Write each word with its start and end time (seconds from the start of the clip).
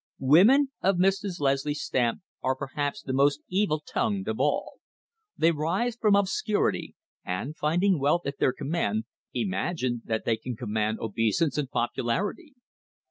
Women 0.17 0.71
of 0.81 0.95
Mrs. 0.95 1.39
Leslie's 1.39 1.83
stamp 1.83 2.21
are 2.41 2.55
perhaps 2.55 3.03
the 3.03 3.13
most 3.13 3.41
evil 3.49 3.79
tongued 3.85 4.27
of 4.27 4.39
all. 4.39 4.79
They 5.37 5.51
rise 5.51 5.95
from 5.95 6.15
obscurity, 6.15 6.95
and 7.23 7.55
finding 7.55 7.99
wealth 7.99 8.25
at 8.25 8.39
their 8.39 8.51
command, 8.51 9.03
imagine 9.31 10.01
that 10.05 10.25
they 10.25 10.37
can 10.37 10.55
command 10.55 10.97
obeisance 10.99 11.55
and 11.59 11.69
popularity. 11.69 12.55